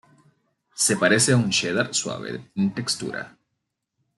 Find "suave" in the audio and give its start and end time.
1.93-2.49